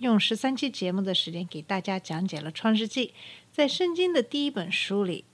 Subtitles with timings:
[0.00, 3.08] 用十三期节目的时间给大家讲解了《创世纪》。
[3.52, 5.26] 在圣经的第一本书里，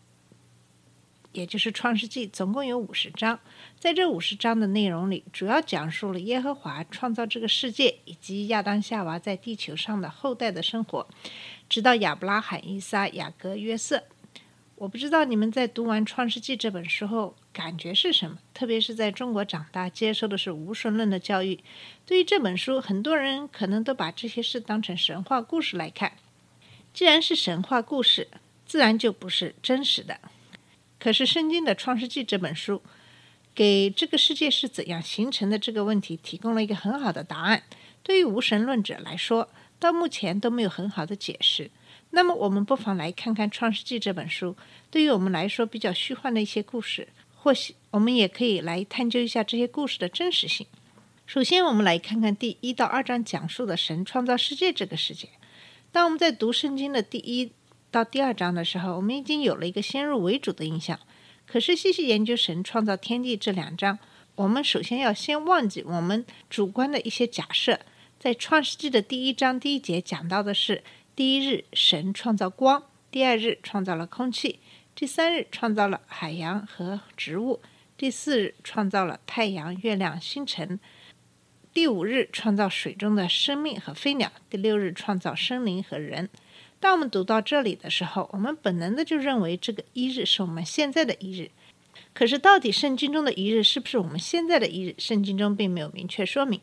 [1.30, 3.38] 也就是《创世纪》，总共有五十章。
[3.78, 11.06] 在这五十章的内容里，主要讲述了耶和华创造这个世界以及亚当夏娃在地球上的后代的生活，
[11.68, 14.02] 直到亚伯拉罕、伊撒、雅各、约瑟。
[14.76, 21.60] 我不知道你们在读完《创世纪》这本书后感觉是什么，特别是在中国长大，接受的是无神论的教育。
[22.04, 26.12] 对于这本书，很多人可能都把这些事当成神话故事来看。
[26.92, 28.28] 既然是神话故事，
[28.66, 30.20] 自然就不是真实的。
[30.98, 32.82] 可是，圣经的《创世纪》这本书，
[33.54, 37.62] 给这个世界是怎样形成的这个问题提供了一个很好的答案。
[38.02, 41.70] 对于无神论者来说，到目前都没有很好的解释。
[42.10, 44.56] 那么，我们不妨来看看《创世纪》这本书，
[44.90, 50.66] 对于我们来说比较虚幻的一些故事，或许我们也可以来探究一下这些故事的真实性。
[51.26, 55.28] 首先，我们来看看第一到二章讲述的神创造世界这个世界。
[55.92, 57.52] 当我们在读圣经的第一
[57.90, 60.98] 到第二章的时候，我们已经有了一个先入为主的印象。
[61.46, 63.98] 可是，细细研究神创造天地这两章，
[64.36, 67.80] 我们首先要先忘记我们主观的一些假设。
[68.18, 70.82] 在创世纪的第一章第一节讲到的是。
[71.16, 74.58] 第一日，神创造光；第二日，创造了空气；
[74.94, 77.58] 第三日，创造了海洋和植物；
[77.96, 80.78] 第四日，创造了太阳、月亮、星辰；
[81.72, 86.28] 第五日，创造水中的生命和飞鸟；第六日，创造生灵和人。
[86.78, 91.50] 当我们读到这里的时候，我们本能的就认为这个一日是我们现在的一日。
[92.12, 94.94] 可是，到底圣经中的一日是不是我们现在的一日？
[94.98, 96.60] 圣经中并没有明确说明。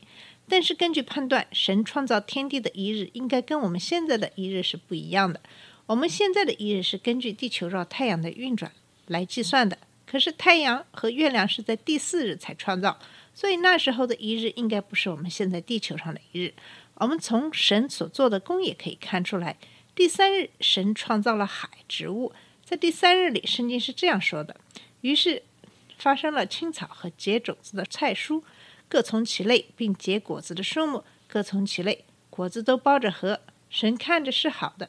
[0.47, 5.39] 但是根据判断，神创造天地的一日应该跟我们现在的一日是不一样的。
[5.85, 8.71] 我们现在的一日是根据地球绕太阳的运转
[9.07, 12.99] 来计算的，可是太阳和月亮是在第四日才创造，
[13.33, 16.53] 所以那时候的一日应该不是我们现在地球上的一日。
[16.95, 19.57] 我们从神所做的工也可以看出来，
[19.95, 22.31] 第三日神创造了海、植物，
[22.63, 24.55] 在第三日里，圣经是这样说的：
[25.01, 25.43] 于是
[25.97, 28.43] 发生了青草和结种子的菜蔬。
[28.93, 33.39] 各从其类，并结果子的数目各从其类，果子都包着核。
[33.67, 34.87] 神看着是好的。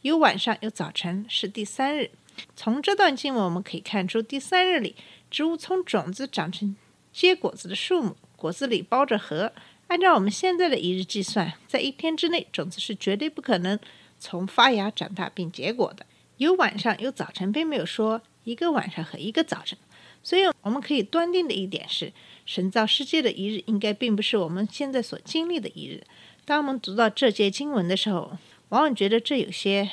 [0.00, 2.12] 有晚上，有早晨，是第三日。
[2.56, 4.96] 从这段经文我们可以看出，第三日里，
[5.30, 6.74] 植物从种子长成
[7.12, 9.52] 结果子的数目，果子里包着核。
[9.88, 13.78] 按照我们现在的一日计算，在一天之内，种子是绝对不可能
[14.18, 16.06] 从发芽、长大并结果的。
[16.38, 19.78] 有晚上，有早晨，并没有说一个晚上和一个早晨。
[20.22, 22.12] 所以，我们可以断定的一点是。
[22.44, 26.02] 神造世界的一日，应该并不是我们现在所经历的一日。
[26.44, 28.36] 当我们读到这节经文的时候，
[28.70, 29.88] 往往觉得这有些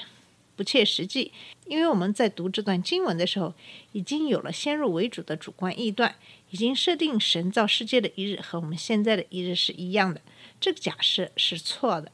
[0.55, 1.31] 不切实际，
[1.67, 3.53] 因为我们在读这段经文的时候，
[3.91, 6.15] 已经有了先入为主的主观臆断，
[6.49, 10.19] 已经设定神造世界的一日和我们现在的一日是一样的。
[10.59, 12.11] 这个假设是错的。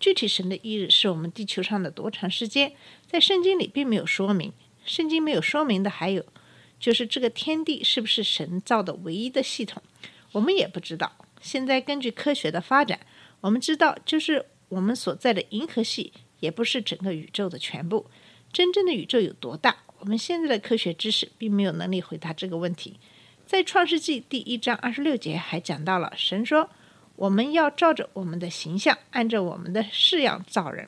[0.00, 2.72] 具体神的一日是我们地球上的多长时间，
[3.06, 4.50] 在圣经里并没有说明。
[4.86, 6.24] 圣经没有说明的还有。
[6.84, 9.82] 就是这个天地是不是神造的唯一的系统，
[10.32, 11.10] 我们也不知道。
[11.40, 13.00] 现在根据科学的发展，
[13.40, 18.04] 我们知道，就是我们所在的银河系也不是整个宇宙的全部。
[18.52, 19.74] 真正的宇宙有多大？
[20.00, 23.00] 我们现在的科学知识并没有能力回答这个问题。
[23.46, 26.68] 在创世纪第一章二十六节还讲到了，神说
[27.16, 30.86] ：“我们要照着我们的形象，按照我们的式样造人。”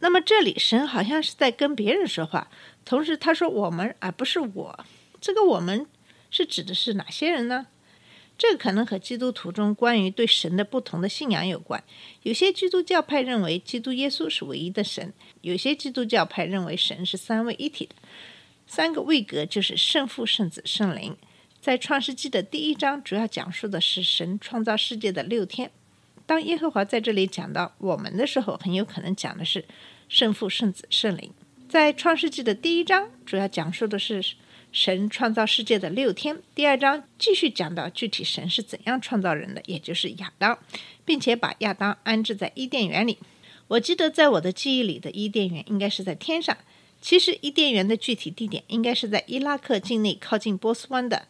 [0.00, 2.50] 那么这里神好像是在跟别人说话。
[2.84, 4.84] 同时，他说“我们”而不是我。
[5.20, 5.86] 这个“我们”
[6.30, 7.66] 是指的是哪些人呢？
[8.38, 11.84] 这可能和基督徒中关于对神的不同的信仰有关。
[12.22, 17.94] 有些基督教派认为基督耶稣是唯一的神；有些基督教派认为神是三位一体的，
[18.66, 21.14] 三个位格就是圣父、圣子、圣灵。
[21.60, 25.70] 在创世纪的第一章，主要讲述的是神创造世界的六天。
[26.24, 29.62] 当耶和华在这里讲到“我们”的时候，很有可能讲的是
[30.10, 31.32] 圣父、圣子、圣灵。
[31.68, 34.34] 在创世纪的第一章，主要讲述的是
[34.72, 36.36] 神创造世界的六天。
[36.52, 40.58] 第二章继续讲到具体神是怎样创造人的，也就是亚当，
[41.04, 43.18] 并且把亚当安置在伊甸园里。
[43.68, 46.58] 我记得在我的记忆里的伊甸园应该是在天上，
[47.00, 51.28] 其实伊甸园的具体地点应该是在伊拉克境内靠近波斯湾的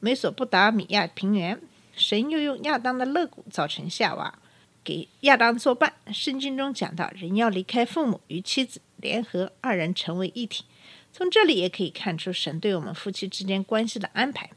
[0.00, 1.60] 美索不达米亚平原。
[1.94, 4.38] 神又用亚当的肋骨造成夏娃。
[4.84, 5.94] 给亚当作伴。
[6.12, 10.64] 圣经中讲到，人要离开父母，与妻子联合，二人成为一体。
[11.12, 14.50] 从这里也可以看出神对我们夫妻之间关系的安排。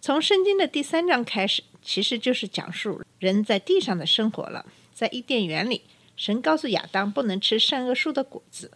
[0.00, 4.66] 从圣经的第三章开始，其实就是讲述人在地上的生活了。
[4.92, 5.82] 在伊甸园里，
[6.16, 8.72] 神告诉亚当不能吃善恶树的果子。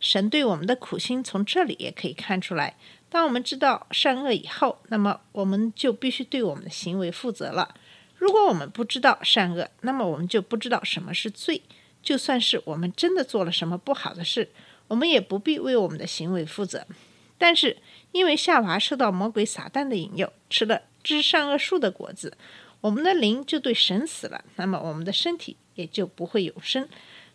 [0.00, 2.76] 神对我们的苦心从这里也可以看出来。
[3.10, 7.74] 当我们知道善恶以后，那么我们就必须对我们的行为负责了。
[8.18, 11.62] 如果我们不知道善恶，那么我们就不知道什么是罪。
[12.00, 14.50] 就算是我们真的做了什么不好的事，
[14.86, 16.86] 我们也不必为我们的行为负责。
[17.36, 17.76] 但是
[18.12, 22.36] 因为夏娃受到魔鬼撒旦的引诱，吃了知善恶树的果子，
[22.80, 26.88] 我们的灵就对神死了，那么我们的身体也就不会永生。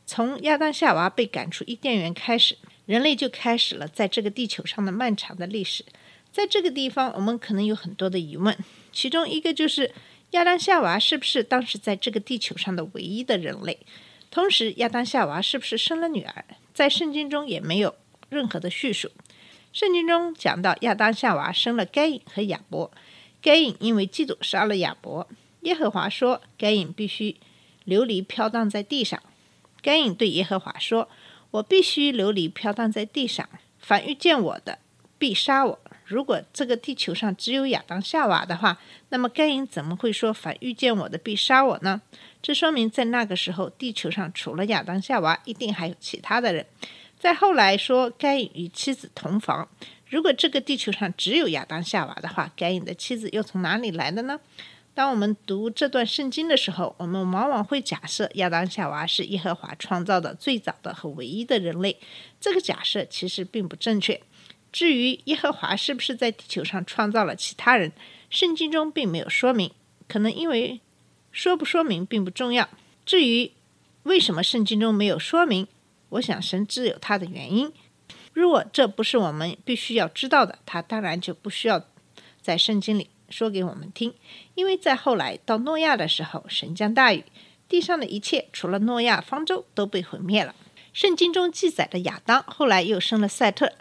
[0.05, 5.85] 从亚当夏娃被赶出伊甸园开始，人类就开始了在这个地球上的漫长的历史。
[6.31, 8.57] 在这个地方，我们可能有很多的疑问，
[8.91, 9.93] 其中一个就是
[10.33, 13.77] 亚当夏娃是不是当时在这个地球上的唯一的人类？
[14.31, 16.43] 同时，亚当夏娃是不是生了女儿？
[16.73, 17.95] 在圣经中也没有
[18.29, 19.11] 任何的叙述。
[19.71, 22.91] 圣经中讲到亚当夏娃生了该隐和亚伯，
[23.43, 25.27] 该隐因为嫉妒杀了亚伯。
[25.61, 27.37] 耶和华说，该隐必须
[27.83, 29.21] 流离飘荡在地上。
[29.83, 31.09] 该隐对耶和华说
[31.51, 33.47] ：“我必须流离飘荡在地上，
[33.77, 34.79] 凡遇见我的，
[35.19, 35.79] 必杀我。
[36.05, 38.77] 如果这个地球上只有亚当夏娃的话，
[39.09, 42.01] 那么该隐怎么会说凡遇见我的必杀我呢？
[42.41, 46.65] 这说明在那个时候，地球上除了亚当夏娃，一定还有其他的人。
[47.17, 49.69] 再后来说，该隐与妻子同房。
[50.09, 54.39] 如果这个地球上只有亚当夏娃的话，该隐的妻子又从哪里来的呢？”
[54.95, 61.97] 当我们读这段圣经的时候，我们往往会假设亚当夏娃是耶和华创造的最早的和唯一的人类。
[62.39, 64.21] 这个假设其实并不正确。
[64.73, 67.93] 至于耶和华是不是在地球上创造了其他人，
[68.29, 69.71] 圣经中并没有说明。
[70.09, 70.81] 可能因为
[71.31, 72.67] 说不说明并不重要。
[73.05, 73.51] 至于
[74.03, 75.67] 为什么圣经中没有说明，
[76.09, 77.71] 我想神自有他的原因。
[78.33, 81.85] 如果这不是我们必须要知道的，他当然就不需要
[82.41, 83.09] 在圣经里。
[83.29, 84.13] 说给我们听，
[84.53, 87.23] 因为在后来到诺亚的时候，神降大雨，
[87.67, 90.53] 地上的一切除了诺亚方舟都被毁灭了。
[90.91, 93.73] 圣经中记载的亚当后来又生了赛特，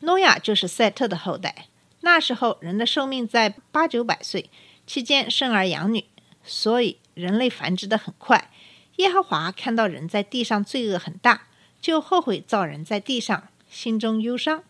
[0.00, 1.66] 诺亚就是赛特的后代。
[2.00, 4.50] 那时候人的寿命在八九百岁，
[4.86, 6.04] 期间生儿养女，
[6.44, 8.50] 所以人类繁殖的很快。
[8.96, 11.48] 耶和华看到人在地上罪恶很大，
[11.80, 14.62] 就后悔造人在地上，心中忧伤。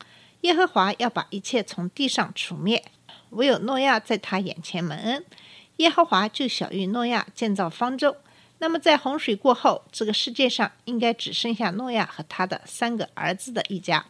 [0.43, 2.85] 耶和华要把一切从地上除灭。
[3.31, 5.25] 唯有诺亚在他眼前蒙恩，
[5.77, 8.17] 耶和华就小谕诺亚建造方舟。
[8.59, 14.07] 那么在洪水过后，这个世界上应该只剩下诺亚和他的三个儿子的一家。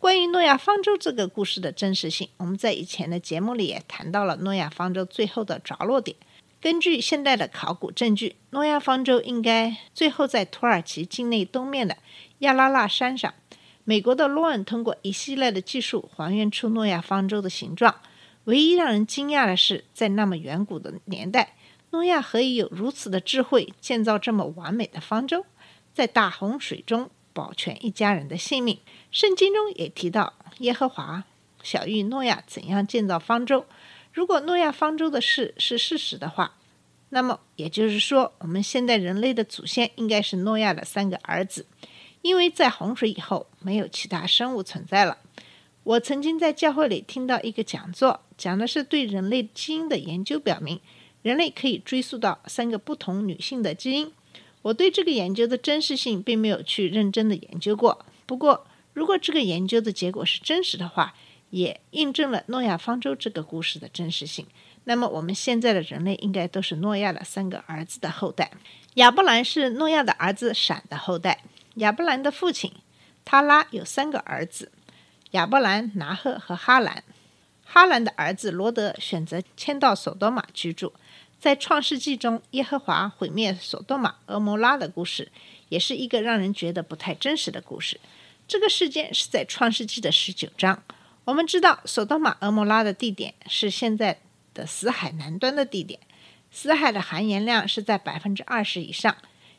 [0.00, 6.16] 关于诺亚方舟这个故事的真实性，我们在以前的节目里也谈到了诺亚方舟最后的着落点。
[6.60, 11.96] 根据现代的考古证据，诺亚方舟应该最后在土耳其境内东面的
[12.38, 13.34] 亚拉腊山上。
[13.82, 17.96] 美国的洛恩通过一系列的技术还原出诺亚方舟的形状。
[18.44, 21.56] 唯一让人惊讶的是，在那么远古的年代，
[21.90, 25.44] 诺亚何以有如此的智慧，建造这么完美的方舟，
[25.92, 28.80] 在大洪水中保全一家人的性命？
[29.12, 31.22] 圣经中也提到，耶和华
[31.62, 33.64] 小谕诺亚怎样建造方舟。
[34.12, 36.56] 如果诺亚方舟的事是事实的话，
[37.10, 41.64] 那么也就是说，我们现在人类的祖先应该是诺亚的三个儿子，
[42.22, 45.18] 因为在洪水以后，没有其他生物存在了。
[45.84, 50.80] 我曾经在教会里听到一个讲座，讲的是对人类基因的研究，表明
[51.22, 54.12] 人类可以追溯到三个不同女性的基因。
[54.68, 58.04] 我对这个研究的真实性并没有去认真的研究过。
[58.26, 61.14] 不过，如果这个研究的结果是真实的话，
[61.50, 64.46] 也印证了诺亚方舟这个故事的真实性。
[64.84, 68.50] 那么，我们现在的人类应该都是诺亚的三个儿子的后代。
[68.94, 71.44] 亚伯兰是诺亚的儿子闪的后代。
[71.76, 72.70] 亚伯兰的父亲
[73.24, 74.70] 他拉有三个儿子。
[75.30, 77.02] 亚伯兰、拿赫和哈兰，
[77.64, 80.92] 哈兰的儿子罗德选择迁到索多玛居住。
[81.38, 85.30] 在创世纪中，耶和华毁灭索多玛、俄摩拉的故事，
[85.68, 88.00] 也是一个让人觉得不太真实的故事。
[88.48, 90.82] 这个事件是在创世纪的十九章。
[91.24, 94.20] 我们知道，索多玛、俄摩拉的地点是现在
[94.54, 96.00] 的死海南端的地点，
[96.50, 99.16] 死海的含盐量是在百分之二十以上，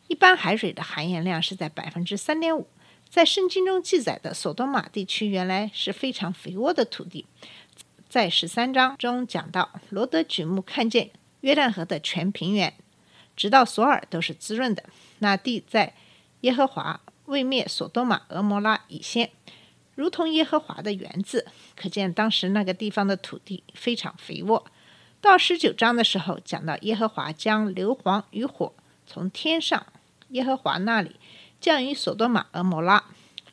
[0.07, 2.67] 一般海水的含盐量是在百分之三点五。
[3.09, 7.25] 在圣经中记载的索多玛地区原来是非常肥沃的土地，
[8.09, 12.73] 在十三章中讲到，罗德举目看见约旦河的全平原，
[13.35, 14.83] 直到索尔都是滋润的。
[15.19, 15.93] 那地在
[16.41, 19.29] 耶和华未灭索多玛、俄摩拉以先，
[19.95, 24.65] 如同耶和华的园子，可见当时那个地方的土地非常肥沃。
[25.21, 28.73] 到十九章的时候，讲到耶和华将硫磺与火
[29.05, 29.85] 从天上
[30.29, 31.17] 耶和华那里
[31.59, 33.03] 降于索多玛和摩拉。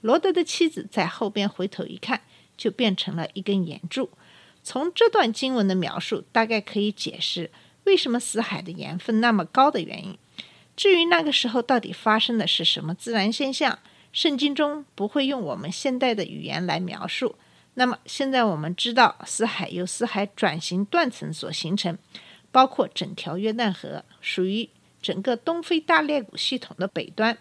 [0.01, 2.23] 罗德的妻子在后边回头一看，
[2.57, 4.11] 就变成了一根岩柱。
[4.63, 7.51] 从这段经文的描述，大概可以解释
[7.87, 10.19] 为什么死海的盐分那么高的原因。
[10.77, 13.79] 至于那个时候到底发生的是什么自然现象，
[14.13, 17.37] 圣经中不会用我们现代的语言来描述。
[17.75, 21.97] 那么现在我们知道，死海由死海转型断层所形成，
[22.53, 24.69] 包括整条约旦河，属于
[25.01, 27.39] 整个东非大裂谷系统的北端。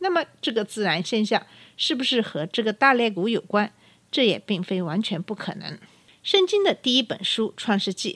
[0.00, 1.46] 那么这个自然现象。
[1.76, 3.72] 是不是和这个大裂谷有关？
[4.12, 5.76] 这也并非完全不可能。
[6.22, 8.12] 圣经的第一本书《创世纪》，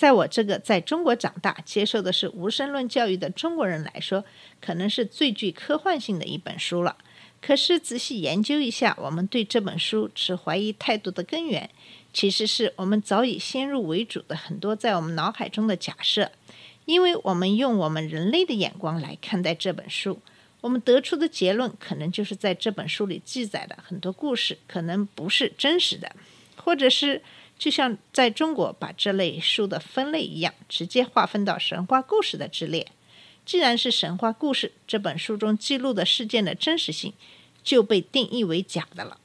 [0.00, 4.24] 在我这个在中国长大、接受的是无神论教育的中国人来说，
[4.58, 6.96] 可能是最具科幻性的一本书了。
[7.42, 11.68] 可是仔细研究一下，我们对这本书持怀疑态度的根源，
[12.14, 16.32] 其实是我们早已先入为主的很多在我们脑海中的假设，
[16.86, 20.18] 因为我们用我们人类的眼光来看待这本书。
[20.62, 26.10] 我们得出的结论，可能就是在这本书里记载的很多故事，可能不是真实的，
[26.56, 27.20] 或者是
[27.60, 32.86] 就像在中国把这类书的分类一样，直接划分到神话故事的之列。
[33.44, 37.12] 既然是神话故事，这本书中记录的事件的真实性
[37.62, 39.18] 就被定义为假的了。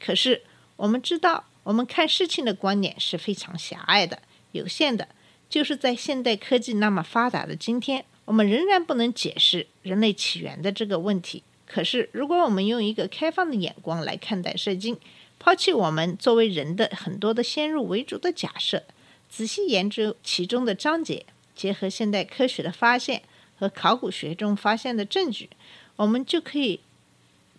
[0.00, 0.40] 可是
[0.76, 4.22] 我们知道，我们看事情的观点是非常狭隘的、
[4.52, 5.08] 有限的，
[5.50, 8.06] 就是在现代科技那么发达的今天。
[8.24, 11.42] 我们仍然不能解释人类起源的这个问题。
[11.66, 14.98] 可是，如果我们用一个开放的眼光来看待圣经，
[15.44, 18.82] 抛弃我们作为人的很多的先入为主的假设，
[19.28, 23.22] 仔细研究其中的章节，结合现代科学的发现
[23.58, 25.50] 和考古学中发现的证据，
[25.96, 26.80] 我们就可以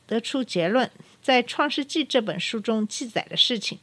[0.08, 0.90] 得出结论：
[1.22, 3.78] 在《创世纪》这本书中记载的事情，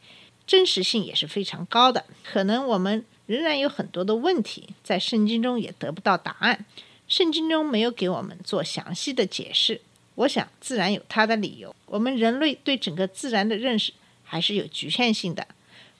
[0.44, 2.04] 真实性也是非常高的。
[2.24, 3.04] 可能我们。
[3.26, 6.66] 仍然有很多的问题，在圣经中也得不到答案。
[7.06, 9.80] 圣经中没有给我们做详细的解释，
[10.14, 11.74] 我想自然有它的理由。
[11.86, 13.92] 我们人类对整个自然的认识
[14.22, 15.46] 还是有局限性的。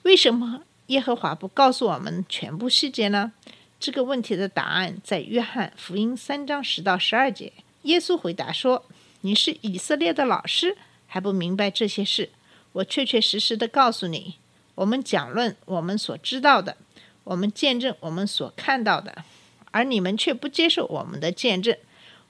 [0.03, 3.31] 为什么耶和华不告诉我们全部细节呢？
[3.79, 7.51] 这个问题的答案在约翰福音三章十到十二节。
[7.83, 8.85] 耶稣回答说
[9.21, 10.77] ：“你是以色列的老师，
[11.07, 12.29] 还不明白这些事？
[12.73, 14.35] 我确确实实的告诉你，
[14.75, 16.77] 我们讲论我们所知道的。”
[17.25, 19.23] 我们见证我们所看到的，
[19.71, 21.73] 而你们却不接受我们的见证。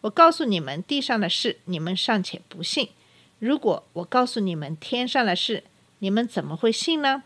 [0.04, 2.88] 我告诉你们地上的事，你们尚且不信；
[3.40, 5.64] 如果我告诉你们天上的事，
[6.00, 7.24] 你们怎么会信呢？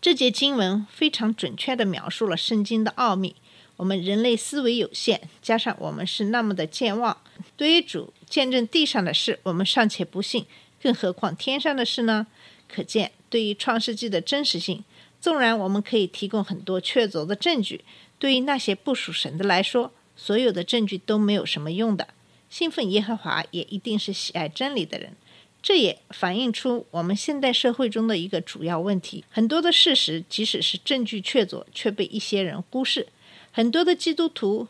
[0.00, 3.36] 这节经文非常准确地描述了圣经的奥秘。
[3.76, 7.16] 我们人类思维有限，加上我们是那么的健忘，
[7.56, 10.46] 对于主见证地上的事，我们尚且不信，
[10.82, 12.26] 更何况天上的事呢？
[12.68, 14.82] 可见，对于创世纪的真实性。
[15.20, 17.84] 纵然我们可以提供很多确凿的证据，
[18.18, 22.08] 对于那些不属神的来说，所有的证据都没有什么用的。
[22.48, 25.14] 信奉耶和华也一定是喜爱真理的人，
[25.60, 33.08] 这也反映出我们现代社会中的一个主要问题：很多的事实，即使是证据确凿，却被一些人忽视。
[33.50, 34.68] 很多的基督徒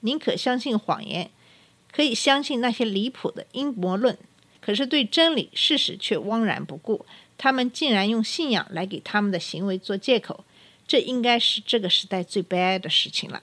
[0.00, 1.30] 宁可相信谎言，
[1.90, 4.16] 可以相信那些离谱的阴谋论，
[4.60, 7.06] 可是对真理事实却汪然不顾。
[7.38, 10.44] 他们竟然用信仰来给他们的行为做借口，
[10.86, 13.42] 这应该是这个时代最悲哀的事情了。